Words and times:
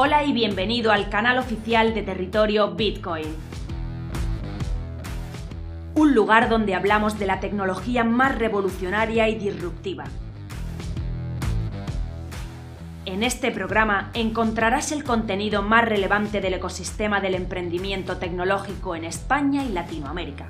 Hola 0.00 0.22
y 0.22 0.32
bienvenido 0.32 0.92
al 0.92 1.10
canal 1.10 1.38
oficial 1.38 1.92
de 1.92 2.04
territorio 2.04 2.70
Bitcoin. 2.76 3.34
Un 5.96 6.14
lugar 6.14 6.48
donde 6.48 6.76
hablamos 6.76 7.18
de 7.18 7.26
la 7.26 7.40
tecnología 7.40 8.04
más 8.04 8.38
revolucionaria 8.38 9.28
y 9.28 9.34
disruptiva. 9.34 10.04
En 13.06 13.24
este 13.24 13.50
programa 13.50 14.12
encontrarás 14.14 14.92
el 14.92 15.02
contenido 15.02 15.62
más 15.62 15.84
relevante 15.84 16.40
del 16.40 16.54
ecosistema 16.54 17.20
del 17.20 17.34
emprendimiento 17.34 18.18
tecnológico 18.18 18.94
en 18.94 19.02
España 19.02 19.64
y 19.64 19.70
Latinoamérica. 19.70 20.46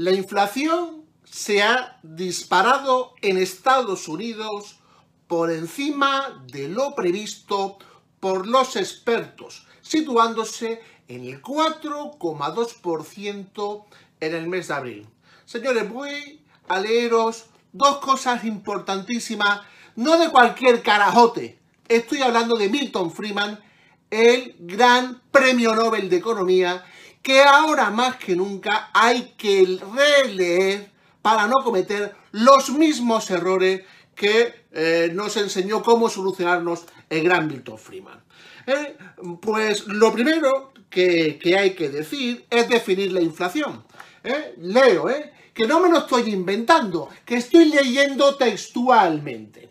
La 0.00 0.12
inflación 0.12 1.04
se 1.24 1.62
ha 1.62 1.98
disparado 2.02 3.12
en 3.20 3.36
Estados 3.36 4.08
Unidos 4.08 4.78
por 5.26 5.50
encima 5.50 6.42
de 6.50 6.68
lo 6.68 6.94
previsto 6.94 7.76
por 8.18 8.46
los 8.46 8.76
expertos, 8.76 9.66
situándose 9.82 10.80
en 11.06 11.26
el 11.26 11.42
4,2% 11.42 13.84
en 14.20 14.34
el 14.34 14.48
mes 14.48 14.68
de 14.68 14.74
abril. 14.74 15.06
Señores, 15.44 15.92
voy 15.92 16.40
a 16.68 16.80
leeros 16.80 17.50
dos 17.70 17.98
cosas 17.98 18.42
importantísimas, 18.46 19.60
no 19.96 20.16
de 20.16 20.30
cualquier 20.30 20.82
carajote. 20.82 21.60
Estoy 21.86 22.22
hablando 22.22 22.56
de 22.56 22.70
Milton 22.70 23.12
Freeman, 23.12 23.60
el 24.08 24.56
gran 24.60 25.20
premio 25.30 25.74
Nobel 25.74 26.08
de 26.08 26.16
Economía, 26.16 26.86
que 27.22 27.42
ahora 27.42 27.90
más 27.90 28.16
que 28.16 28.34
nunca 28.34 28.90
hay 28.92 29.34
que 29.36 29.78
releer 29.94 30.90
para 31.22 31.46
no 31.46 31.56
cometer 31.62 32.14
los 32.32 32.70
mismos 32.70 33.30
errores 33.30 33.82
que 34.14 34.66
eh, 34.72 35.10
nos 35.12 35.36
enseñó 35.36 35.82
cómo 35.82 36.08
solucionarnos 36.08 36.84
el 37.08 37.24
gran 37.24 37.46
Milton 37.46 37.78
Freeman. 37.78 38.20
Eh, 38.66 38.96
pues 39.40 39.86
lo 39.86 40.12
primero 40.12 40.72
que, 40.88 41.38
hay 41.58 41.74
que 41.74 41.88
decir 41.88 42.46
es 42.50 42.68
definir 42.68 43.12
la 43.12 43.20
inflación. 43.20 43.84
Eh, 44.22 44.54
leo, 44.58 45.08
que 45.54 45.66
no 45.66 45.80
me 45.80 45.88
lo 45.88 45.98
estoy 45.98 46.30
inventando, 46.30 47.08
que 47.24 47.36
estoy 47.36 47.66
leyendo 47.66 48.36
textualmente. 48.36 49.70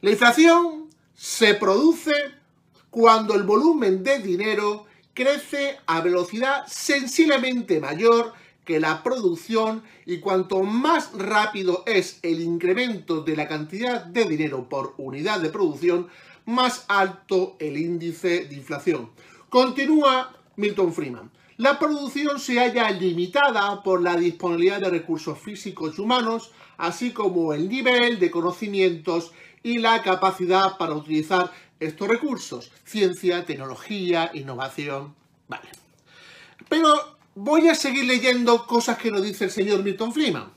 La 0.00 0.10
inflación 0.10 0.90
se 1.14 1.54
produce 1.54 2.12
cuando 2.90 3.34
el 3.34 3.42
volumen 3.44 4.02
de 4.02 4.18
dinero 4.18 4.85
crece 5.16 5.78
a 5.86 6.02
velocidad 6.02 6.66
sensiblemente 6.68 7.80
mayor 7.80 8.34
que 8.66 8.78
la 8.78 9.02
producción 9.02 9.82
y 10.04 10.18
cuanto 10.18 10.62
más 10.62 11.10
rápido 11.14 11.82
es 11.86 12.20
el 12.22 12.40
incremento 12.40 13.22
de 13.22 13.34
la 13.34 13.48
cantidad 13.48 14.04
de 14.04 14.26
dinero 14.26 14.68
por 14.68 14.94
unidad 14.98 15.40
de 15.40 15.48
producción, 15.48 16.08
más 16.44 16.84
alto 16.88 17.56
el 17.58 17.78
índice 17.78 18.44
de 18.44 18.54
inflación. 18.56 19.10
Continúa 19.48 20.36
Milton 20.56 20.92
Freeman. 20.92 21.30
La 21.56 21.78
producción 21.78 22.38
se 22.38 22.58
halla 22.58 22.90
limitada 22.90 23.82
por 23.82 24.02
la 24.02 24.16
disponibilidad 24.16 24.80
de 24.80 24.90
recursos 24.90 25.38
físicos 25.38 25.96
y 25.96 26.02
humanos, 26.02 26.50
así 26.76 27.12
como 27.12 27.54
el 27.54 27.70
nivel 27.70 28.18
de 28.18 28.30
conocimientos 28.30 29.32
y 29.62 29.78
la 29.78 30.02
capacidad 30.02 30.76
para 30.76 30.94
utilizar 30.94 31.50
estos 31.80 32.08
recursos. 32.08 32.70
Ciencia, 32.84 33.44
tecnología, 33.44 34.30
innovación. 34.34 35.14
Vale. 35.48 35.68
Pero 36.68 37.18
voy 37.34 37.68
a 37.68 37.74
seguir 37.74 38.04
leyendo 38.04 38.66
cosas 38.66 38.98
que 38.98 39.10
nos 39.10 39.22
dice 39.22 39.44
el 39.44 39.50
señor 39.50 39.82
Milton 39.82 40.12
Freeman. 40.12 40.50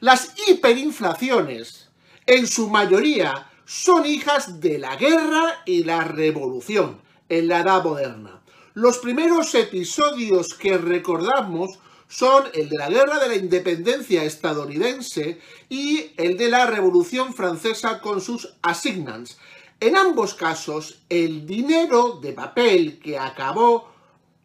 Las 0.00 0.34
hiperinflaciones, 0.48 1.88
en 2.26 2.46
su 2.46 2.68
mayoría, 2.68 3.50
son 3.64 4.04
hijas 4.04 4.60
de 4.60 4.78
la 4.78 4.96
guerra 4.96 5.62
y 5.64 5.84
la 5.84 6.04
revolución 6.04 7.00
en 7.28 7.48
la 7.48 7.60
edad 7.60 7.82
moderna. 7.84 8.42
Los 8.74 8.98
primeros 8.98 9.54
episodios 9.54 10.54
que 10.54 10.76
recordamos 10.76 11.78
son 12.08 12.44
el 12.52 12.68
de 12.68 12.76
la 12.76 12.90
Guerra 12.90 13.18
de 13.18 13.28
la 13.28 13.36
Independencia 13.36 14.22
estadounidense 14.24 15.40
y 15.70 16.12
el 16.18 16.36
de 16.36 16.50
la 16.50 16.66
Revolución 16.66 17.32
Francesa 17.32 18.00
con 18.00 18.20
sus 18.20 18.54
assignats, 18.60 19.38
en 19.82 19.96
ambos 19.96 20.34
casos, 20.34 21.02
el 21.08 21.44
dinero 21.44 22.20
de 22.22 22.32
papel 22.32 23.00
que 23.00 23.18
acabó 23.18 23.92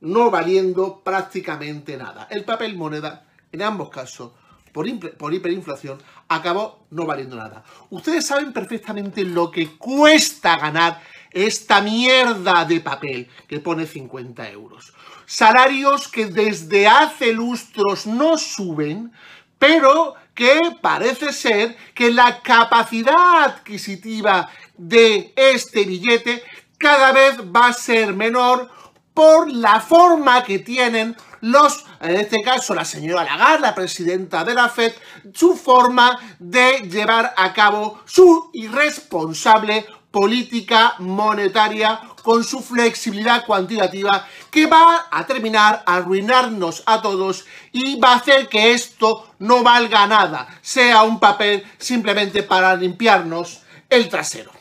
no 0.02 0.32
valiendo 0.32 1.02
prácticamente 1.04 1.96
nada. 1.96 2.28
El 2.32 2.44
papel 2.44 2.76
moneda, 2.76 3.28
en 3.52 3.62
ambos 3.62 3.90
casos, 3.90 4.32
por, 4.72 4.88
por, 5.16 5.34
hiperinflación, 5.34 6.02
acabó 6.28 6.88
no 6.90 7.06
valiendo 7.06 7.36
nada. 7.36 7.64
Ustedes 7.92 8.26
saben 8.26 8.52
perfectamente 8.52 9.24
lo 9.24 9.52
que 9.52 9.78
cuesta 9.78 10.58
ganar 10.58 11.02
esta 11.32 11.82
mierda 11.82 12.66
de 12.66 12.82
papel 12.82 13.30
que 13.48 13.60
pone 13.60 13.86
50 13.86 14.50
euros. 14.50 14.92
Salarios 15.28 16.08
que 16.08 16.26
desde 16.26 16.88
hace 16.88 17.32
lustros 17.32 18.08
no 18.08 18.40
suben, 18.40 19.12
pero 19.60 20.16
que 20.38 20.78
parece 20.82 21.34
ser 21.34 21.76
que 21.96 22.12
la 22.12 22.42
capacidad 22.44 23.44
adquisitiva 23.44 24.48
de 24.78 25.34
este 25.36 25.84
billete 25.84 26.44
cada 26.78 27.12
vez 27.12 27.40
va 27.40 27.70
a 27.70 27.74
ser 27.74 28.14
menor 28.14 28.70
por 29.16 29.52
la 29.52 29.82
forma 29.82 30.44
que 30.44 30.60
tienen 30.60 31.18
los, 31.42 31.86
en 32.02 32.18
este 32.18 32.44
caso 32.44 32.76
la 32.76 32.86
señora 32.86 33.24
Lagarde, 33.24 33.62
la 33.62 33.74
presidenta 33.74 34.44
de 34.44 34.54
la 34.54 34.70
FED, 34.70 34.94
su 35.34 35.56
forma 35.56 36.16
de 36.38 36.88
llevar 36.88 37.34
a 37.36 37.52
cabo 37.52 38.02
su 38.06 38.52
irresponsable 38.54 39.88
política 40.12 40.94
monetaria 41.00 42.00
con 42.28 42.44
su 42.44 42.60
flexibilidad 42.60 43.46
cuantitativa 43.46 44.28
que 44.52 44.66
va 44.66 45.08
a 45.10 45.26
terminar 45.26 45.82
a 45.86 45.96
arruinarnos 45.96 46.84
a 46.86 47.02
todos 47.02 47.46
y 47.72 47.98
va 47.98 48.12
a 48.12 48.18
hacer 48.18 48.50
que 48.50 48.74
esto 48.74 49.34
no 49.40 49.64
valga 49.64 50.06
nada, 50.08 50.60
sea 50.62 51.04
un 51.04 51.22
papel 51.22 51.64
simplemente 51.78 52.44
para 52.44 52.76
limpiarnos 52.76 53.62
el 53.90 54.10
trasero. 54.10 54.52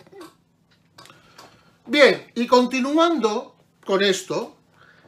Bien, 1.87 2.31
y 2.37 2.47
continuando 2.47 3.57
con 3.85 4.01
esto, 4.01 4.59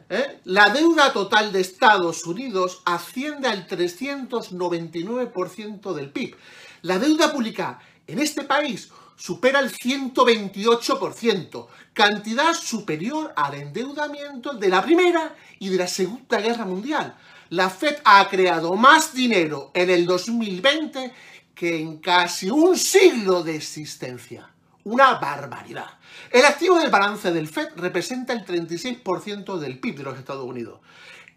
¿eh? 0.09 0.41
la 0.43 0.69
deuda 0.69 1.13
total 1.13 1.53
de 1.53 1.61
Estados 1.61 2.25
Unidos 2.25 2.81
asciende 2.83 3.47
al 3.47 3.69
399% 3.69 5.93
del 5.93 6.11
PIB. 6.11 6.35
La 6.81 6.99
deuda 6.99 7.31
pública 7.31 7.79
en 8.05 8.19
este 8.19 8.43
país 8.43 8.89
supera 9.19 9.59
el 9.59 9.71
128%, 9.71 11.67
cantidad 11.93 12.53
superior 12.53 13.33
al 13.35 13.55
endeudamiento 13.55 14.53
de 14.53 14.69
la 14.69 14.81
Primera 14.81 15.35
y 15.59 15.67
de 15.67 15.77
la 15.77 15.87
Segunda 15.87 16.39
Guerra 16.39 16.63
Mundial. 16.63 17.13
La 17.49 17.69
Fed 17.69 17.97
ha 18.05 18.29
creado 18.29 18.75
más 18.75 19.13
dinero 19.13 19.71
en 19.73 19.89
el 19.89 20.05
2020 20.05 21.11
que 21.53 21.81
en 21.81 21.97
casi 21.97 22.49
un 22.49 22.77
siglo 22.77 23.43
de 23.43 23.57
existencia. 23.57 24.49
Una 24.85 25.15
barbaridad. 25.15 25.99
El 26.31 26.45
activo 26.45 26.79
del 26.79 26.89
balance 26.89 27.33
del 27.33 27.49
FED 27.49 27.71
representa 27.75 28.31
el 28.31 28.45
36% 28.45 29.57
del 29.57 29.79
PIB 29.79 29.97
de 29.97 30.03
los 30.03 30.17
Estados 30.17 30.45
Unidos. 30.45 30.79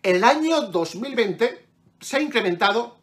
El 0.03 0.23
año 0.23 0.63
2020 0.63 1.67
se 2.01 2.17
ha 2.17 2.21
incrementado 2.21 3.02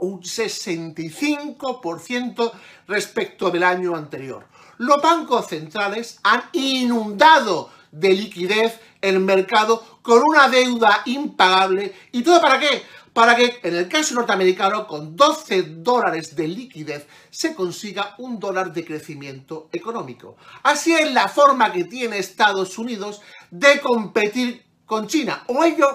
un 0.00 0.22
65% 0.22 2.52
respecto 2.86 3.50
del 3.50 3.62
año 3.62 3.94
anterior. 3.96 4.46
Los 4.78 5.02
bancos 5.02 5.48
centrales 5.48 6.18
han 6.22 6.44
inundado 6.52 7.70
de 7.90 8.12
liquidez 8.12 8.78
el 9.00 9.20
mercado 9.20 9.98
con 10.02 10.22
una 10.22 10.48
deuda 10.48 11.02
impagable. 11.06 11.94
¿Y 12.12 12.22
todo 12.22 12.38
para 12.40 12.58
qué? 12.58 12.82
para 13.16 13.34
que 13.34 13.60
en 13.62 13.74
el 13.74 13.88
caso 13.88 14.14
norteamericano 14.14 14.86
con 14.86 15.16
12 15.16 15.62
dólares 15.78 16.36
de 16.36 16.48
liquidez 16.48 17.06
se 17.30 17.54
consiga 17.54 18.14
un 18.18 18.38
dólar 18.38 18.74
de 18.74 18.84
crecimiento 18.84 19.70
económico. 19.72 20.36
Así 20.62 20.92
es 20.92 21.10
la 21.14 21.26
forma 21.26 21.72
que 21.72 21.84
tiene 21.84 22.18
Estados 22.18 22.76
Unidos 22.76 23.22
de 23.50 23.80
competir 23.80 24.66
con 24.84 25.06
China, 25.06 25.44
o 25.46 25.64
ellos 25.64 25.88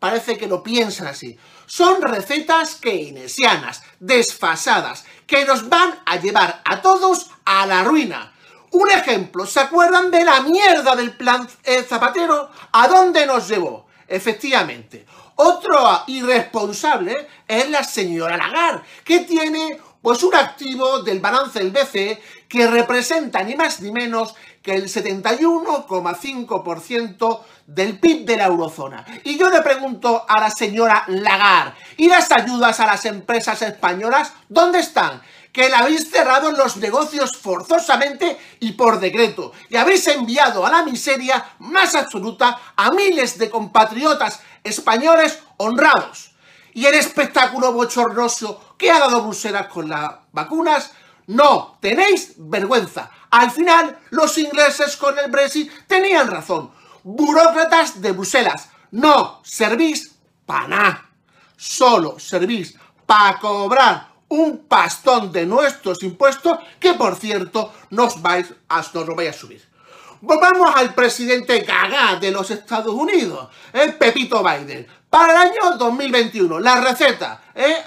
parece 0.00 0.36
que 0.36 0.48
lo 0.48 0.62
piensan 0.64 1.06
así. 1.06 1.38
Son 1.66 2.02
recetas 2.02 2.74
keynesianas, 2.74 3.82
desfasadas, 4.00 5.04
que 5.26 5.44
nos 5.44 5.68
van 5.68 6.00
a 6.06 6.16
llevar 6.16 6.62
a 6.64 6.82
todos 6.82 7.30
a 7.44 7.66
la 7.66 7.84
ruina. 7.84 8.32
Un 8.72 8.90
ejemplo, 8.90 9.46
¿se 9.46 9.60
acuerdan 9.60 10.10
de 10.10 10.24
la 10.24 10.40
mierda 10.40 10.96
del 10.96 11.12
plan 11.12 11.48
eh, 11.62 11.82
Zapatero? 11.82 12.50
¿A 12.72 12.88
dónde 12.88 13.26
nos 13.26 13.48
llevó? 13.48 13.86
Efectivamente, 14.08 15.06
otro 15.36 16.02
irresponsable 16.08 17.28
es 17.46 17.70
la 17.70 17.84
señora 17.84 18.36
Lagarde, 18.36 18.82
que 19.04 19.20
tiene 19.20 19.80
Pues 20.02 20.22
un 20.22 20.34
activo 20.34 21.02
del 21.02 21.20
balance 21.20 21.58
del 21.58 21.72
BCE 21.72 22.22
que 22.48 22.66
representa 22.66 23.42
ni 23.42 23.54
más 23.54 23.80
ni 23.82 23.92
menos 23.92 24.34
que 24.62 24.74
el 24.74 24.88
71,5% 24.88 27.40
del 27.66 27.98
PIB 27.98 28.26
de 28.26 28.36
la 28.36 28.44
eurozona. 28.46 29.06
Y 29.24 29.38
yo 29.38 29.48
le 29.48 29.62
pregunto 29.62 30.26
a 30.28 30.38
la 30.40 30.50
señora 30.50 31.04
Lagarde, 31.06 31.72
¿y 31.96 32.08
las 32.08 32.30
ayudas 32.32 32.80
a 32.80 32.86
las 32.86 33.06
empresas 33.06 33.62
españolas 33.62 34.34
dónde 34.48 34.80
están? 34.80 35.22
que 35.52 35.68
la 35.68 35.78
habéis 35.78 36.10
cerrado 36.10 36.52
los 36.52 36.76
negocios 36.76 37.36
forzosamente 37.36 38.38
y 38.60 38.72
por 38.72 39.00
decreto, 39.00 39.52
y 39.68 39.76
habéis 39.76 40.06
enviado 40.06 40.64
a 40.64 40.70
la 40.70 40.84
miseria 40.84 41.44
más 41.58 41.94
absoluta 41.94 42.58
a 42.76 42.90
miles 42.92 43.38
de 43.38 43.50
compatriotas 43.50 44.40
españoles 44.62 45.40
honrados. 45.56 46.32
Y 46.72 46.86
el 46.86 46.94
espectáculo 46.94 47.72
bochornoso 47.72 48.76
que 48.78 48.92
ha 48.92 49.00
dado 49.00 49.22
Bruselas 49.22 49.66
con 49.66 49.88
las 49.88 50.12
vacunas, 50.32 50.92
no, 51.30 51.78
tenéis 51.80 52.32
vergüenza. 52.36 53.08
Al 53.30 53.52
final, 53.52 54.00
los 54.10 54.36
ingleses 54.36 54.96
con 54.96 55.16
el 55.16 55.30
Brexit 55.30 55.70
tenían 55.86 56.26
razón. 56.26 56.72
Burócratas 57.04 58.02
de 58.02 58.10
Bruselas, 58.10 58.68
no 58.90 59.40
servís 59.44 60.16
para 60.44 60.66
nada. 60.66 61.10
Solo 61.56 62.18
servís 62.18 62.74
para 63.06 63.38
cobrar 63.38 64.08
un 64.28 64.66
pastón 64.66 65.30
de 65.30 65.46
nuestros 65.46 66.02
impuestos 66.02 66.58
que, 66.80 66.94
por 66.94 67.14
cierto, 67.14 67.72
nos, 67.90 68.20
vais 68.20 68.52
a, 68.68 68.78
nos 68.78 69.06
lo 69.06 69.14
vais 69.14 69.30
a 69.30 69.38
subir. 69.38 69.62
Volvamos 70.22 70.74
al 70.74 70.94
presidente 70.94 71.60
Gaga 71.60 72.16
de 72.16 72.32
los 72.32 72.50
Estados 72.50 72.92
Unidos, 72.92 73.48
el 73.72 73.94
Pepito 73.94 74.42
Biden. 74.42 74.84
Para 75.08 75.32
el 75.32 75.50
año 75.50 75.76
2021, 75.78 76.58
la 76.58 76.80
receta, 76.80 77.40
¿eh? 77.54 77.84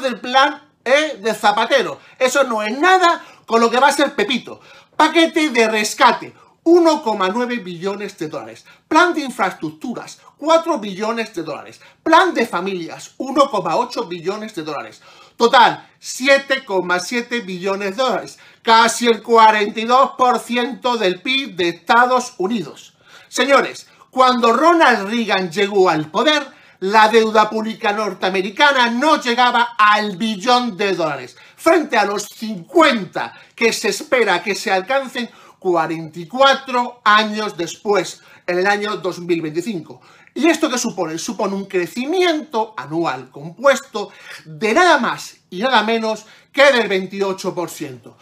del 0.00 0.20
plan 0.20 0.63
¿eh? 0.84 1.18
de 1.20 1.34
Zapatero. 1.34 1.98
Eso 2.18 2.44
no 2.44 2.62
es 2.62 2.76
nada 2.78 3.24
con 3.46 3.60
lo 3.60 3.70
que 3.70 3.80
va 3.80 3.88
a 3.88 3.92
ser 3.92 4.14
Pepito. 4.14 4.60
Paquete 4.96 5.50
de 5.50 5.68
rescate, 5.68 6.34
1,9 6.64 7.62
billones 7.62 8.16
de 8.18 8.28
dólares. 8.28 8.64
Plan 8.88 9.12
de 9.12 9.20
infraestructuras, 9.22 10.20
4 10.38 10.78
billones 10.78 11.34
de 11.34 11.42
dólares. 11.42 11.80
Plan 12.02 12.32
de 12.32 12.46
familias, 12.46 13.14
1,8 13.18 14.08
billones 14.08 14.54
de 14.54 14.62
dólares. 14.62 15.02
Total, 15.36 15.90
7,7 16.00 17.44
billones 17.44 17.96
de 17.96 18.02
dólares. 18.02 18.38
Casi 18.62 19.08
el 19.08 19.22
42% 19.22 20.96
del 20.96 21.20
PIB 21.20 21.56
de 21.56 21.68
Estados 21.68 22.34
Unidos. 22.38 22.94
Señores, 23.28 23.88
cuando 24.10 24.52
Ronald 24.52 25.08
Reagan 25.08 25.50
llegó 25.50 25.90
al 25.90 26.08
poder, 26.10 26.46
la 26.80 27.08
deuda 27.08 27.48
pública 27.48 27.92
norteamericana 27.92 28.90
no 28.90 29.20
llegaba 29.20 29.74
al 29.78 30.16
billón 30.16 30.76
de 30.76 30.94
dólares, 30.94 31.36
frente 31.56 31.96
a 31.96 32.04
los 32.04 32.24
50 32.24 33.32
que 33.54 33.72
se 33.72 33.88
espera 33.88 34.42
que 34.42 34.54
se 34.54 34.70
alcancen 34.70 35.30
44 35.58 37.00
años 37.04 37.56
después, 37.56 38.20
en 38.46 38.58
el 38.58 38.66
año 38.66 38.96
2025. 38.96 40.00
¿Y 40.34 40.48
esto 40.48 40.68
qué 40.68 40.78
supone? 40.78 41.16
Supone 41.16 41.54
un 41.54 41.66
crecimiento 41.66 42.74
anual 42.76 43.30
compuesto 43.30 44.10
de 44.44 44.74
nada 44.74 44.98
más 44.98 45.36
y 45.48 45.60
nada 45.60 45.82
menos 45.82 46.26
que 46.52 46.72
del 46.72 46.88
28%. 46.88 48.14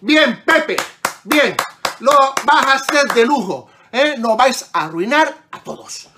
Bien, 0.00 0.42
Pepe, 0.44 0.76
bien, 1.24 1.56
lo 2.00 2.12
vas 2.44 2.66
a 2.66 2.72
hacer 2.74 3.06
de 3.14 3.24
lujo, 3.24 3.68
¿eh? 3.92 4.16
no 4.18 4.36
vais 4.36 4.68
a 4.72 4.84
arruinar 4.84 5.44
a 5.52 5.60
todos. 5.60 6.08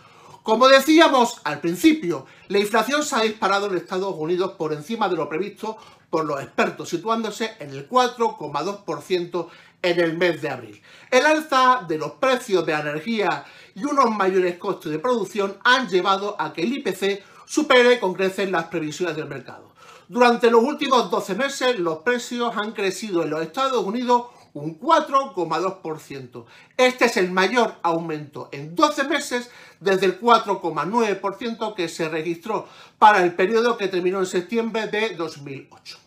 Como 0.42 0.66
decíamos 0.66 1.40
al 1.44 1.60
principio, 1.60 2.26
la 2.48 2.58
inflación 2.58 3.04
se 3.04 3.14
ha 3.14 3.20
disparado 3.20 3.68
en 3.68 3.76
Estados 3.76 4.12
Unidos 4.16 4.54
por 4.58 4.72
encima 4.72 5.08
de 5.08 5.14
lo 5.14 5.28
previsto 5.28 5.76
por 6.10 6.24
los 6.24 6.42
expertos, 6.42 6.88
situándose 6.88 7.52
en 7.60 7.70
el 7.70 7.88
4,2% 7.88 9.48
en 9.82 10.00
el 10.00 10.18
mes 10.18 10.42
de 10.42 10.48
abril. 10.48 10.82
El 11.12 11.26
alza 11.26 11.84
de 11.86 11.96
los 11.96 12.12
precios 12.12 12.66
de 12.66 12.72
energía 12.72 13.44
y 13.76 13.84
unos 13.84 14.10
mayores 14.10 14.58
costes 14.58 14.90
de 14.90 14.98
producción 14.98 15.58
han 15.62 15.88
llevado 15.88 16.34
a 16.36 16.52
que 16.52 16.62
el 16.62 16.72
IPC 16.72 17.22
supere 17.46 18.00
con 18.00 18.12
creces 18.12 18.50
las 18.50 18.64
previsiones 18.64 19.14
del 19.14 19.28
mercado. 19.28 19.70
Durante 20.08 20.50
los 20.50 20.64
últimos 20.64 21.08
12 21.08 21.36
meses 21.36 21.78
los 21.78 21.98
precios 21.98 22.52
han 22.56 22.72
crecido 22.72 23.22
en 23.22 23.30
los 23.30 23.42
Estados 23.42 23.84
Unidos 23.84 24.24
un 24.54 24.78
4,2%. 24.78 26.44
Este 26.76 27.04
es 27.06 27.16
el 27.16 27.30
mayor 27.30 27.76
aumento 27.82 28.48
en 28.52 28.74
12 28.74 29.04
meses 29.04 29.50
desde 29.80 30.06
el 30.06 30.20
4,9% 30.20 31.74
que 31.74 31.88
se 31.88 32.08
registró 32.08 32.68
para 32.98 33.22
el 33.22 33.34
periodo 33.34 33.76
que 33.76 33.88
terminó 33.88 34.18
en 34.18 34.26
septiembre 34.26 34.88
de 34.88 35.14
2008. 35.14 35.98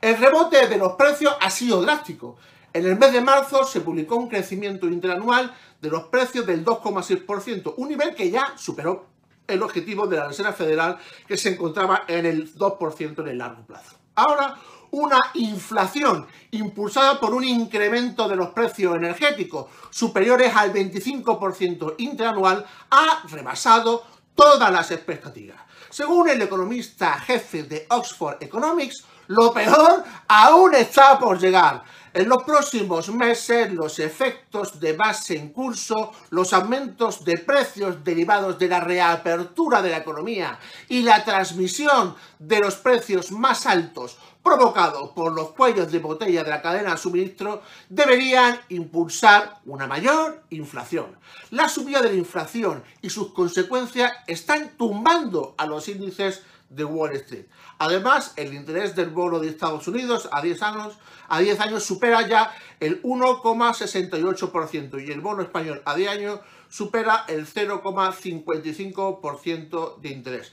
El 0.00 0.18
rebote 0.18 0.66
de 0.66 0.76
los 0.76 0.94
precios 0.94 1.34
ha 1.40 1.50
sido 1.50 1.80
drástico. 1.82 2.36
En 2.72 2.86
el 2.86 2.98
mes 2.98 3.12
de 3.12 3.20
marzo 3.20 3.64
se 3.64 3.80
publicó 3.80 4.16
un 4.16 4.28
crecimiento 4.28 4.86
interanual 4.86 5.54
de 5.80 5.90
los 5.90 6.04
precios 6.04 6.44
del 6.44 6.64
2,6%, 6.64 7.74
un 7.76 7.88
nivel 7.88 8.14
que 8.14 8.30
ya 8.30 8.54
superó 8.56 9.06
el 9.46 9.62
objetivo 9.62 10.06
de 10.06 10.16
la 10.16 10.28
Reserva 10.28 10.52
Federal 10.52 10.98
que 11.26 11.36
se 11.36 11.50
encontraba 11.50 12.04
en 12.08 12.26
el 12.26 12.52
2% 12.54 13.20
en 13.20 13.28
el 13.28 13.38
largo 13.38 13.64
plazo. 13.64 13.96
Ahora, 14.14 14.56
una 14.94 15.30
inflación 15.34 16.26
impulsada 16.52 17.18
por 17.18 17.34
un 17.34 17.42
incremento 17.42 18.28
de 18.28 18.36
los 18.36 18.50
precios 18.50 18.94
energéticos 18.94 19.66
superiores 19.90 20.54
al 20.54 20.72
25% 20.72 21.96
interanual 21.98 22.64
ha 22.90 23.22
rebasado 23.28 24.04
todas 24.36 24.70
las 24.70 24.92
expectativas. 24.92 25.58
Según 25.90 26.28
el 26.28 26.42
economista 26.42 27.14
jefe 27.14 27.64
de 27.64 27.86
Oxford 27.90 28.36
Economics, 28.40 29.04
lo 29.26 29.52
peor 29.52 30.04
aún 30.28 30.74
está 30.74 31.18
por 31.18 31.40
llegar. 31.40 31.82
En 32.14 32.28
los 32.28 32.44
próximos 32.44 33.08
meses, 33.08 33.72
los 33.72 33.98
efectos 33.98 34.78
de 34.78 34.92
base 34.92 35.36
en 35.36 35.48
curso, 35.48 36.12
los 36.30 36.52
aumentos 36.52 37.24
de 37.24 37.38
precios 37.38 38.04
derivados 38.04 38.56
de 38.56 38.68
la 38.68 38.78
reapertura 38.78 39.82
de 39.82 39.90
la 39.90 39.96
economía 39.96 40.60
y 40.88 41.02
la 41.02 41.24
transmisión 41.24 42.14
de 42.38 42.60
los 42.60 42.76
precios 42.76 43.32
más 43.32 43.66
altos 43.66 44.16
provocados 44.44 45.10
por 45.10 45.32
los 45.32 45.50
cuellos 45.54 45.90
de 45.90 45.98
botella 45.98 46.44
de 46.44 46.50
la 46.50 46.62
cadena 46.62 46.92
de 46.92 46.98
suministro 46.98 47.62
deberían 47.88 48.60
impulsar 48.68 49.58
una 49.66 49.88
mayor 49.88 50.44
inflación. 50.50 51.18
La 51.50 51.68
subida 51.68 52.00
de 52.00 52.10
la 52.10 52.16
inflación 52.16 52.84
y 53.02 53.10
sus 53.10 53.32
consecuencias 53.32 54.12
están 54.28 54.76
tumbando 54.76 55.56
a 55.58 55.66
los 55.66 55.88
índices 55.88 56.42
de 56.74 56.84
Wall 56.84 57.14
Street. 57.16 57.44
Además, 57.78 58.32
el 58.36 58.54
interés 58.54 58.96
del 58.96 59.10
bono 59.10 59.38
de 59.38 59.48
Estados 59.48 59.86
Unidos 59.88 60.28
a 60.32 60.40
10 60.42 60.62
años, 60.62 60.98
a 61.28 61.40
10 61.40 61.60
años 61.60 61.84
supera 61.84 62.26
ya 62.26 62.54
el 62.80 63.02
1,68% 63.02 65.06
y 65.06 65.10
el 65.10 65.20
bono 65.20 65.42
español 65.42 65.82
a 65.84 65.94
10 65.94 66.10
años 66.10 66.40
supera 66.68 67.26
el 67.28 67.46
0,55% 67.46 70.00
de 70.00 70.08
interés. 70.08 70.50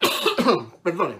Perdone. 0.82 1.18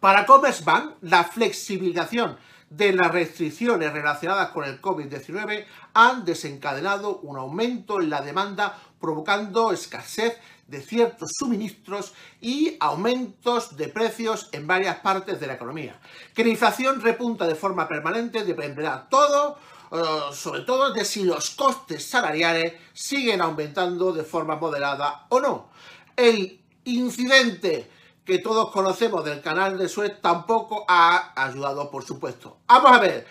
Para 0.00 0.26
Commerzbank, 0.26 0.96
la 1.00 1.24
flexibilización 1.24 2.36
de 2.70 2.92
las 2.92 3.12
restricciones 3.12 3.92
relacionadas 3.92 4.50
con 4.50 4.64
el 4.64 4.80
COVID-19 4.80 5.64
han 5.94 6.24
desencadenado 6.24 7.18
un 7.18 7.36
aumento 7.36 8.00
en 8.00 8.10
la 8.10 8.20
demanda 8.20 8.78
provocando 9.00 9.70
escasez 9.72 10.38
de 10.66 10.80
ciertos 10.80 11.30
suministros 11.38 12.14
y 12.40 12.76
aumentos 12.80 13.76
de 13.76 13.88
precios 13.88 14.48
en 14.52 14.66
varias 14.66 14.96
partes 14.96 15.38
de 15.38 15.46
la 15.46 15.54
economía. 15.54 16.00
Que 16.34 16.44
la 16.44 16.50
inflación 16.50 17.00
repunta 17.00 17.46
de 17.46 17.54
forma 17.54 17.86
permanente 17.86 18.44
dependerá 18.44 19.06
todo, 19.10 19.58
eh, 19.92 20.02
sobre 20.32 20.62
todo 20.62 20.92
de 20.92 21.04
si 21.04 21.24
los 21.24 21.50
costes 21.50 22.04
salariales 22.08 22.74
siguen 22.92 23.42
aumentando 23.42 24.12
de 24.12 24.24
forma 24.24 24.56
moderada 24.56 25.26
o 25.28 25.40
no. 25.40 25.68
El 26.16 26.60
incidente 26.84 27.90
que 28.24 28.38
todos 28.38 28.70
conocemos 28.70 29.24
del 29.24 29.42
canal 29.42 29.76
de 29.76 29.88
Suez 29.88 30.20
tampoco 30.20 30.84
ha 30.88 31.32
ayudado, 31.36 31.90
por 31.90 32.04
supuesto. 32.04 32.58
Vamos 32.66 32.92
a 32.92 32.98
ver, 32.98 33.26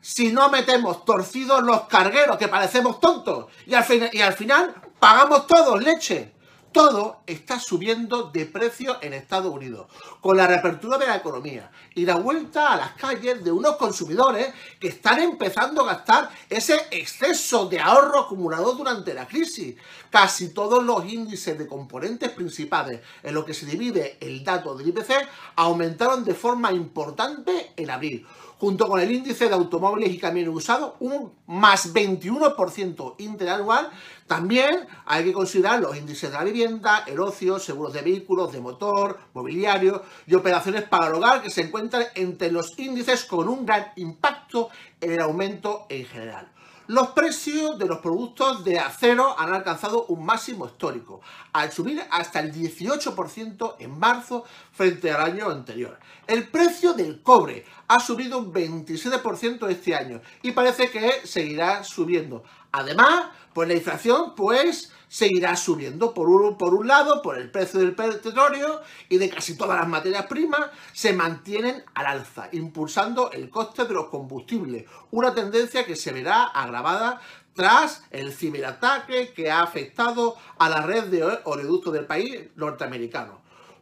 si 0.00 0.32
no 0.32 0.48
metemos 0.48 1.04
torcidos 1.04 1.62
los 1.62 1.82
cargueros, 1.82 2.38
que 2.38 2.48
parecemos 2.48 2.98
tontos, 3.00 3.46
y 3.66 3.74
al, 3.74 3.84
y 4.12 4.20
al 4.20 4.32
final 4.32 4.74
pagamos 4.98 5.46
todos 5.46 5.82
leche 5.82 6.32
todo 6.72 7.20
está 7.26 7.58
subiendo 7.58 8.24
de 8.24 8.46
precio 8.46 8.98
en 9.00 9.12
Estados 9.12 9.52
Unidos, 9.52 9.86
con 10.20 10.36
la 10.36 10.46
reapertura 10.46 10.98
de 10.98 11.06
la 11.06 11.16
economía 11.16 11.70
y 11.94 12.04
la 12.04 12.16
vuelta 12.16 12.72
a 12.72 12.76
las 12.76 12.92
calles 12.92 13.42
de 13.42 13.50
unos 13.50 13.76
consumidores 13.76 14.52
que 14.78 14.88
están 14.88 15.20
empezando 15.20 15.82
a 15.82 15.94
gastar 15.94 16.30
ese 16.48 16.76
exceso 16.90 17.68
de 17.68 17.80
ahorro 17.80 18.20
acumulado 18.20 18.72
durante 18.74 19.14
la 19.14 19.26
crisis. 19.26 19.76
Casi 20.10 20.50
todos 20.50 20.82
los 20.84 21.04
índices 21.04 21.58
de 21.58 21.66
componentes 21.66 22.30
principales 22.30 23.00
en 23.22 23.34
lo 23.34 23.44
que 23.44 23.54
se 23.54 23.66
divide 23.66 24.16
el 24.20 24.44
dato 24.44 24.74
del 24.74 24.88
IPC 24.88 25.12
aumentaron 25.56 26.24
de 26.24 26.34
forma 26.34 26.72
importante 26.72 27.72
en 27.76 27.90
abril 27.90 28.26
junto 28.58 28.88
con 28.88 29.00
el 29.00 29.10
índice 29.10 29.48
de 29.48 29.54
automóviles 29.54 30.12
y 30.12 30.18
camiones 30.18 30.54
usados, 30.54 30.94
un 31.00 31.32
más 31.46 31.94
21% 31.94 33.14
interanual 33.18 33.90
También 34.26 34.86
hay 35.06 35.24
que 35.24 35.32
considerar 35.32 35.80
los 35.80 35.96
índices 35.96 36.30
de 36.30 36.36
la 36.36 36.44
vivienda, 36.44 37.04
el 37.06 37.18
ocio, 37.20 37.58
seguros 37.58 37.94
de 37.94 38.02
vehículos, 38.02 38.52
de 38.52 38.60
motor, 38.60 39.18
mobiliario 39.32 40.02
y 40.26 40.34
operaciones 40.34 40.82
para 40.82 41.06
el 41.06 41.14
hogar 41.14 41.40
que 41.40 41.50
se 41.50 41.62
encuentran 41.62 42.04
entre 42.14 42.52
los 42.52 42.78
índices 42.78 43.24
con 43.24 43.48
un 43.48 43.64
gran 43.64 43.92
impacto 43.96 44.68
en 45.00 45.12
el 45.12 45.20
aumento 45.20 45.86
en 45.88 46.04
general. 46.04 46.57
Los 46.88 47.08
precios 47.08 47.78
de 47.78 47.84
los 47.84 47.98
productos 47.98 48.64
de 48.64 48.78
acero 48.78 49.38
han 49.38 49.52
alcanzado 49.52 50.06
un 50.06 50.24
máximo 50.24 50.64
histórico, 50.64 51.20
al 51.52 51.70
subir 51.70 52.02
hasta 52.10 52.40
el 52.40 52.50
18% 52.50 53.74
en 53.78 53.98
marzo 53.98 54.46
frente 54.72 55.12
al 55.12 55.20
año 55.20 55.50
anterior. 55.50 55.98
El 56.26 56.48
precio 56.48 56.94
del 56.94 57.20
cobre 57.20 57.66
ha 57.88 58.00
subido 58.00 58.38
un 58.38 58.54
27% 58.54 59.68
este 59.68 59.94
año 59.94 60.22
y 60.40 60.52
parece 60.52 60.90
que 60.90 61.26
seguirá 61.26 61.84
subiendo. 61.84 62.42
Además, 62.72 63.26
pues 63.52 63.68
la 63.68 63.74
inflación 63.74 64.34
pues 64.34 64.92
seguirá 65.08 65.56
subiendo. 65.56 66.14
Por 66.14 66.28
un, 66.28 66.56
por 66.56 66.74
un 66.74 66.86
lado, 66.86 67.22
por 67.22 67.38
el 67.38 67.50
precio 67.50 67.80
del 67.80 67.94
petróleo 67.94 68.82
y 69.08 69.18
de 69.18 69.30
casi 69.30 69.56
todas 69.56 69.78
las 69.78 69.88
materias 69.88 70.26
primas 70.26 70.70
se 70.92 71.12
mantienen 71.12 71.82
al 71.94 72.06
alza, 72.06 72.48
impulsando 72.52 73.30
el 73.32 73.50
coste 73.50 73.84
de 73.84 73.94
los 73.94 74.08
combustibles, 74.08 74.84
una 75.10 75.34
tendencia 75.34 75.84
que 75.84 75.96
se 75.96 76.12
verá 76.12 76.44
agravada 76.44 77.20
tras 77.54 78.04
el 78.10 78.32
ciberataque 78.32 79.32
que 79.32 79.50
ha 79.50 79.62
afectado 79.62 80.36
a 80.58 80.68
la 80.68 80.82
red 80.82 81.04
de 81.04 81.24
oleoductos 81.44 81.92
del 81.92 82.06
país 82.06 82.50
norteamericano. 82.54 83.40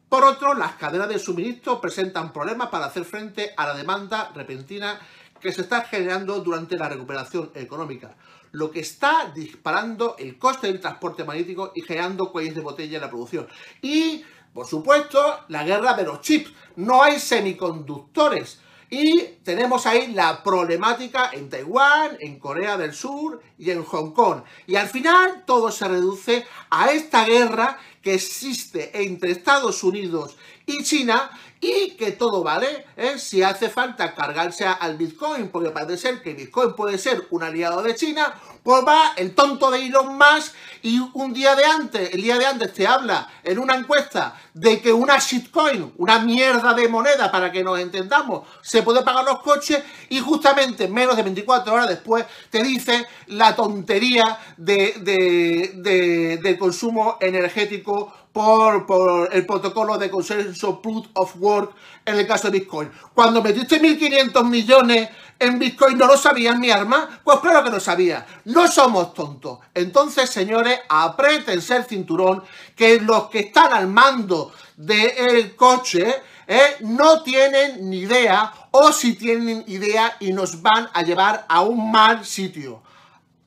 Por 0.08 0.24
otro, 0.24 0.54
las 0.54 0.76
cadenas 0.76 1.08
de 1.08 1.18
suministro 1.18 1.80
presentan 1.80 2.32
problemas 2.32 2.68
para 2.68 2.86
hacer 2.86 3.04
frente 3.04 3.52
a 3.56 3.66
la 3.66 3.74
demanda 3.74 4.30
repentina 4.34 5.00
que 5.40 5.52
se 5.52 5.62
está 5.62 5.82
generando 5.82 6.40
durante 6.40 6.76
la 6.76 6.88
recuperación 6.88 7.50
económica, 7.54 8.16
lo 8.52 8.70
que 8.70 8.80
está 8.80 9.32
disparando 9.34 10.16
el 10.18 10.38
coste 10.38 10.68
del 10.68 10.80
transporte 10.80 11.24
marítimo 11.24 11.72
y 11.74 11.82
generando 11.82 12.32
cuellos 12.32 12.54
de 12.54 12.60
botella 12.62 12.96
en 12.96 13.02
la 13.02 13.10
producción. 13.10 13.46
Y, 13.82 14.24
por 14.52 14.66
supuesto, 14.66 15.40
la 15.48 15.64
guerra 15.64 15.94
de 15.94 16.04
los 16.04 16.20
chips. 16.20 16.52
No 16.76 17.02
hay 17.02 17.18
semiconductores. 17.18 18.60
Y 18.88 19.20
tenemos 19.42 19.84
ahí 19.84 20.12
la 20.12 20.44
problemática 20.44 21.30
en 21.32 21.50
Taiwán, 21.50 22.16
en 22.20 22.38
Corea 22.38 22.76
del 22.76 22.94
Sur 22.94 23.42
y 23.58 23.70
en 23.70 23.82
Hong 23.82 24.12
Kong. 24.12 24.42
Y 24.66 24.76
al 24.76 24.86
final 24.86 25.42
todo 25.44 25.72
se 25.72 25.88
reduce 25.88 26.46
a 26.70 26.92
esta 26.92 27.24
guerra 27.24 27.78
que 28.00 28.14
existe 28.14 29.02
entre 29.02 29.32
Estados 29.32 29.82
Unidos 29.82 30.36
y 30.66 30.84
China 30.84 31.30
y 31.60 31.92
que 31.92 32.12
todo 32.12 32.42
vale, 32.42 32.86
¿eh? 32.96 33.18
si 33.18 33.42
hace 33.42 33.68
falta 33.68 34.14
cargarse 34.14 34.66
al 34.66 34.96
Bitcoin, 34.96 35.48
porque 35.48 35.70
parece 35.70 35.96
ser 35.96 36.22
que 36.22 36.34
Bitcoin 36.34 36.74
puede 36.74 36.98
ser 36.98 37.26
un 37.30 37.42
aliado 37.42 37.82
de 37.82 37.94
China, 37.94 38.34
pues 38.62 38.84
va 38.84 39.12
el 39.16 39.34
tonto 39.34 39.70
de 39.70 39.86
Elon 39.86 40.18
Musk 40.18 40.52
y 40.82 40.98
un 41.14 41.32
día 41.32 41.54
de 41.54 41.64
antes, 41.64 42.12
el 42.12 42.20
día 42.20 42.36
de 42.36 42.46
antes 42.46 42.72
te 42.72 42.86
habla 42.86 43.28
en 43.44 43.58
una 43.58 43.76
encuesta 43.76 44.34
de 44.52 44.80
que 44.80 44.92
una 44.92 45.18
shitcoin, 45.18 45.92
una 45.98 46.18
mierda 46.18 46.74
de 46.74 46.88
moneda 46.88 47.30
para 47.30 47.52
que 47.52 47.62
nos 47.62 47.78
entendamos, 47.78 48.46
se 48.62 48.82
puede 48.82 49.02
pagar 49.02 49.24
los 49.24 49.40
coches 49.40 49.82
y 50.08 50.18
justamente 50.18 50.88
menos 50.88 51.16
de 51.16 51.22
24 51.22 51.72
horas 51.72 51.88
después 51.88 52.26
te 52.50 52.62
dice 52.62 53.06
la 53.28 53.54
tontería 53.54 54.38
de, 54.56 54.94
de, 54.98 56.38
de 56.42 56.58
consumo 56.58 57.18
energético 57.20 58.12
por, 58.36 59.30
el 59.32 59.46
protocolo 59.46 59.96
de 59.96 60.10
consenso 60.10 60.82
Proof 60.82 61.06
of 61.14 61.36
Work 61.38 61.74
en 62.04 62.18
el 62.18 62.26
caso 62.26 62.50
de 62.50 62.58
Bitcoin. 62.58 62.90
Cuando 63.14 63.42
metiste 63.42 63.80
1.500 63.80 64.44
millones 64.44 65.08
en 65.38 65.58
Bitcoin, 65.58 65.96
¿no 65.96 66.06
lo 66.06 66.18
sabían 66.18 66.60
mi 66.60 66.70
arma? 66.70 67.20
Pues 67.24 67.38
claro 67.38 67.64
que 67.64 67.70
no 67.70 67.80
sabía. 67.80 68.26
No 68.44 68.68
somos 68.68 69.14
tontos. 69.14 69.60
Entonces, 69.72 70.28
señores, 70.28 70.80
apriétense 70.86 71.76
el 71.76 71.84
cinturón, 71.84 72.42
que 72.74 73.00
los 73.00 73.28
que 73.28 73.40
están 73.40 73.72
al 73.72 73.86
mando 73.86 74.52
del 74.76 75.56
coche 75.56 76.14
eh, 76.46 76.76
no 76.80 77.22
tienen 77.22 77.88
ni 77.88 78.00
idea, 78.00 78.52
o 78.70 78.92
si 78.92 79.14
tienen 79.14 79.64
idea 79.66 80.16
y 80.20 80.32
nos 80.32 80.60
van 80.60 80.90
a 80.92 81.02
llevar 81.02 81.46
a 81.48 81.62
un 81.62 81.90
mal 81.90 82.26
sitio. 82.26 82.82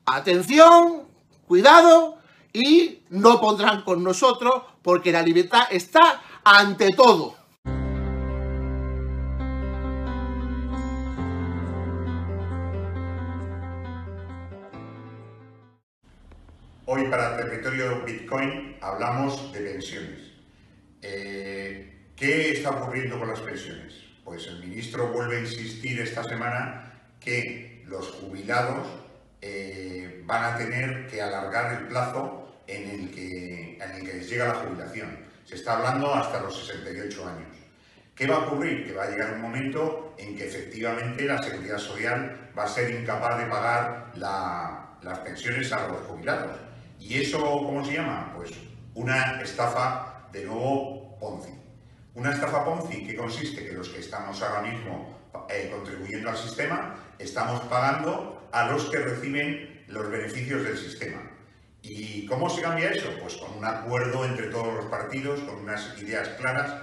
Atención, 0.04 1.04
cuidado, 1.46 2.19
y 2.52 3.02
no 3.10 3.40
pondrán 3.40 3.82
con 3.82 4.02
nosotros 4.02 4.62
porque 4.82 5.12
la 5.12 5.22
libertad 5.22 5.64
está 5.70 6.22
ante 6.44 6.90
todo. 6.90 7.36
Hoy 16.86 17.04
para 17.08 17.38
el 17.38 17.48
territorio 17.48 18.04
Bitcoin 18.04 18.76
hablamos 18.80 19.52
de 19.52 19.60
pensiones. 19.60 20.32
Eh, 21.02 22.10
¿Qué 22.16 22.50
está 22.50 22.70
ocurriendo 22.70 23.18
con 23.18 23.28
las 23.28 23.38
pensiones? 23.40 23.94
Pues 24.24 24.46
el 24.48 24.58
ministro 24.58 25.12
vuelve 25.12 25.36
a 25.36 25.40
insistir 25.40 26.00
esta 26.00 26.24
semana 26.24 27.00
que 27.20 27.84
los 27.86 28.08
jubilados 28.10 28.88
eh, 29.40 30.22
van 30.26 30.52
a 30.52 30.58
tener 30.58 31.06
que 31.06 31.22
alargar 31.22 31.80
el 31.80 31.86
plazo 31.88 32.39
en 32.70 32.90
el, 32.90 33.10
que, 33.10 33.78
en 33.80 33.90
el 33.90 34.04
que 34.04 34.14
les 34.14 34.30
llega 34.30 34.48
la 34.48 34.54
jubilación. 34.54 35.18
Se 35.44 35.56
está 35.56 35.76
hablando 35.76 36.14
hasta 36.14 36.40
los 36.40 36.66
68 36.66 37.28
años. 37.28 37.48
¿Qué 38.14 38.26
va 38.26 38.36
a 38.36 38.38
ocurrir? 38.40 38.86
Que 38.86 38.92
va 38.92 39.04
a 39.04 39.10
llegar 39.10 39.32
un 39.34 39.40
momento 39.40 40.14
en 40.18 40.36
que 40.36 40.46
efectivamente 40.46 41.24
la 41.24 41.42
Seguridad 41.42 41.78
Social 41.78 42.50
va 42.56 42.64
a 42.64 42.68
ser 42.68 42.90
incapaz 42.90 43.38
de 43.38 43.46
pagar 43.46 44.12
las 44.14 45.18
pensiones 45.20 45.72
a 45.72 45.88
los 45.88 46.02
jubilados. 46.02 46.56
¿Y 46.98 47.20
eso 47.20 47.40
cómo 47.40 47.84
se 47.84 47.94
llama? 47.94 48.32
Pues 48.36 48.50
una 48.94 49.40
estafa 49.40 50.28
de 50.32 50.44
nuevo 50.44 51.18
Ponzi. 51.18 51.54
Una 52.14 52.32
estafa 52.32 52.64
Ponzi 52.64 53.06
que 53.06 53.16
consiste 53.16 53.64
que 53.64 53.72
los 53.72 53.88
que 53.88 54.00
estamos 54.00 54.40
ahora 54.42 54.62
mismo 54.70 55.18
eh, 55.48 55.70
contribuyendo 55.72 56.30
al 56.30 56.36
sistema 56.36 56.94
estamos 57.18 57.60
pagando 57.62 58.48
a 58.52 58.70
los 58.70 58.90
que 58.90 58.98
reciben 58.98 59.84
los 59.88 60.10
beneficios 60.10 60.62
del 60.62 60.76
sistema. 60.76 61.22
¿Y 61.82 62.26
cómo 62.26 62.50
se 62.50 62.62
cambia 62.62 62.90
eso? 62.90 63.08
Pues 63.20 63.36
con 63.36 63.56
un 63.56 63.64
acuerdo 63.64 64.24
entre 64.24 64.48
todos 64.48 64.74
los 64.74 64.86
partidos, 64.86 65.40
con 65.40 65.56
unas 65.56 65.96
ideas 65.98 66.28
claras. 66.38 66.74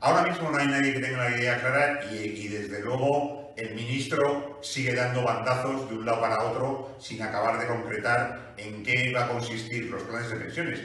Ahora 0.00 0.30
mismo 0.30 0.50
no 0.50 0.58
hay 0.58 0.66
nadie 0.66 0.92
que 0.92 1.00
tenga 1.00 1.26
una 1.26 1.36
idea 1.36 1.58
clara 1.60 2.04
y, 2.12 2.48
desde 2.48 2.82
luego 2.82 3.54
el 3.56 3.74
ministro 3.74 4.58
sigue 4.62 4.94
dando 4.94 5.22
bandazos 5.22 5.88
de 5.88 5.96
un 5.96 6.04
lado 6.04 6.20
para 6.20 6.44
otro 6.44 6.96
sin 7.00 7.22
acabar 7.22 7.58
de 7.58 7.66
concretar 7.66 8.54
en 8.58 8.82
qué 8.82 9.12
va 9.14 9.24
a 9.24 9.28
consistir 9.28 9.86
los 9.86 10.02
planes 10.02 10.28
de 10.28 10.36
pensiones. 10.36 10.80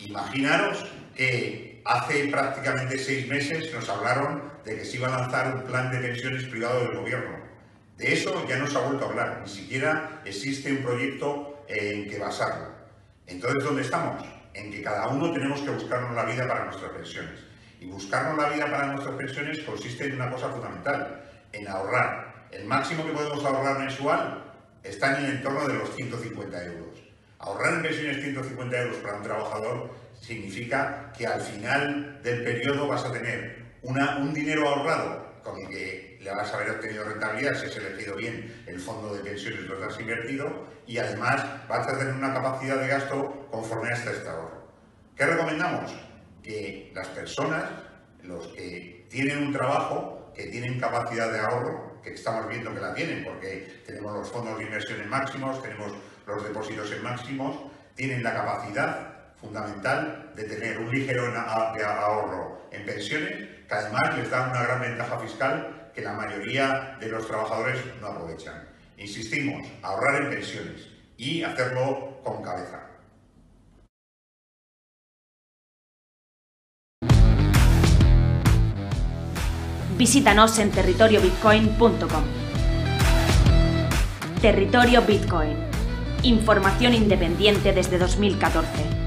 Imaginaros 0.00 0.84
que 1.14 1.80
hace 1.84 2.26
prácticamente 2.26 2.98
seis 2.98 3.28
meses 3.28 3.72
nos 3.72 3.88
hablaron 3.88 4.52
de 4.64 4.76
que 4.76 4.84
se 4.84 4.96
iba 4.96 5.06
a 5.08 5.20
lanzar 5.20 5.54
un 5.54 5.62
plan 5.62 5.92
de 5.92 5.98
pensiones 5.98 6.44
privado 6.44 6.80
del 6.80 6.98
gobierno. 6.98 7.38
De 7.96 8.12
eso 8.12 8.46
ya 8.48 8.58
no 8.58 8.66
se 8.66 8.76
ha 8.76 8.80
vuelto 8.80 9.04
a 9.04 9.08
hablar, 9.08 9.40
ni 9.44 9.48
siquiera 9.48 10.20
existe 10.24 10.72
un 10.72 10.82
proyecto 10.82 11.64
en 11.68 12.08
que 12.08 12.18
basarlo. 12.18 12.77
Entonces, 13.28 13.62
¿dónde 13.62 13.82
estamos? 13.82 14.24
En 14.54 14.70
que 14.70 14.82
cada 14.82 15.08
uno 15.08 15.30
tenemos 15.32 15.60
que 15.60 15.70
buscarnos 15.70 16.14
la 16.14 16.24
vida 16.24 16.48
para 16.48 16.64
nuestras 16.64 16.90
pensiones. 16.90 17.40
Y 17.80 17.86
buscarnos 17.86 18.42
la 18.42 18.48
vida 18.48 18.70
para 18.70 18.86
nuestras 18.86 19.14
pensiones 19.16 19.60
consiste 19.60 20.06
en 20.06 20.14
una 20.14 20.30
cosa 20.30 20.48
fundamental, 20.48 21.22
en 21.52 21.68
ahorrar. 21.68 22.48
El 22.50 22.64
máximo 22.64 23.04
que 23.04 23.12
podemos 23.12 23.44
ahorrar 23.44 23.78
mensual 23.78 24.44
está 24.82 25.18
en 25.18 25.26
el 25.26 25.30
entorno 25.36 25.68
de 25.68 25.74
los 25.74 25.94
150 25.94 26.64
euros. 26.64 26.98
Ahorrar 27.38 27.74
en 27.74 27.82
pensiones 27.82 28.22
150 28.22 28.80
euros 28.80 28.96
para 28.96 29.16
un 29.18 29.22
trabajador 29.22 29.90
significa 30.20 31.12
que 31.16 31.26
al 31.26 31.40
final 31.40 32.20
del 32.22 32.42
periodo 32.42 32.88
vas 32.88 33.04
a 33.04 33.12
tener 33.12 33.58
un 33.82 34.34
dinero 34.34 34.68
ahorrado 34.68 35.40
con 35.44 35.60
el 35.60 35.68
que 35.68 36.07
vas 36.34 36.52
a 36.52 36.56
haber 36.56 36.70
obtenido 36.70 37.04
rentabilidad 37.04 37.54
si 37.54 37.66
has 37.66 37.76
elegido 37.76 38.16
bien 38.16 38.64
el 38.66 38.80
fondo 38.80 39.14
de 39.14 39.22
pensiones 39.22 39.60
que 39.60 39.84
has 39.84 40.00
invertido 40.00 40.66
y 40.86 40.98
además 40.98 41.44
vas 41.68 41.86
a 41.86 41.98
tener 41.98 42.14
una 42.14 42.32
capacidad 42.32 42.80
de 42.80 42.88
gasto 42.88 43.48
conforme 43.50 43.90
a 43.90 43.94
este 43.94 44.28
ahorro. 44.28 44.68
¿Qué 45.16 45.26
recomendamos? 45.26 45.94
Que 46.42 46.92
las 46.94 47.08
personas, 47.08 47.64
los 48.22 48.48
que 48.48 49.06
tienen 49.10 49.38
un 49.38 49.52
trabajo, 49.52 50.32
que 50.34 50.46
tienen 50.46 50.80
capacidad 50.80 51.32
de 51.32 51.40
ahorro, 51.40 52.00
que 52.02 52.14
estamos 52.14 52.48
viendo 52.48 52.72
que 52.72 52.80
la 52.80 52.94
tienen 52.94 53.24
porque 53.24 53.82
tenemos 53.84 54.14
los 54.14 54.30
fondos 54.30 54.58
de 54.58 54.64
inversión 54.64 55.00
en 55.00 55.08
máximos, 55.08 55.62
tenemos 55.62 55.92
los 56.26 56.44
depósitos 56.44 56.90
en 56.92 57.02
máximos, 57.02 57.56
tienen 57.94 58.22
la 58.22 58.32
capacidad 58.34 59.32
fundamental 59.40 60.32
de 60.34 60.44
tener 60.44 60.78
un 60.78 60.90
ligero 60.90 61.24
ahorro 61.34 62.68
en 62.70 62.84
pensiones, 62.84 63.32
que 63.66 63.74
además 63.74 64.16
les 64.16 64.30
da 64.30 64.48
una 64.50 64.62
gran 64.62 64.80
ventaja 64.80 65.18
fiscal 65.18 65.77
que 65.98 66.04
la 66.04 66.12
mayoría 66.12 66.96
de 67.00 67.08
los 67.08 67.26
trabajadores 67.26 67.76
no 68.00 68.06
aprovechan. 68.06 68.68
Insistimos, 68.98 69.66
ahorrar 69.82 70.22
en 70.22 70.30
pensiones 70.30 70.86
y 71.16 71.42
hacerlo 71.42 72.20
con 72.22 72.40
cabeza. 72.40 72.84
Visítanos 79.96 80.56
en 80.60 80.70
territoriobitcoin.com. 80.70 82.24
Territorio 84.40 85.02
Bitcoin 85.02 85.56
Información 86.22 86.94
independiente 86.94 87.72
desde 87.72 87.98
2014. 87.98 88.97